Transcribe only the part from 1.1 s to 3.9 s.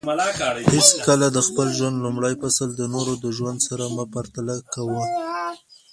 د خپل ژوند لومړی فصل د نورو د ژوند سره